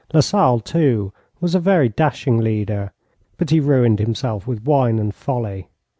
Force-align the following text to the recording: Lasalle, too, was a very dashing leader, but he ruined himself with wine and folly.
Lasalle, 0.15 0.59
too, 0.61 1.13
was 1.39 1.53
a 1.53 1.59
very 1.59 1.87
dashing 1.87 2.39
leader, 2.39 2.91
but 3.37 3.51
he 3.51 3.59
ruined 3.59 3.99
himself 3.99 4.47
with 4.47 4.65
wine 4.65 4.97
and 4.97 5.13
folly. 5.13 5.67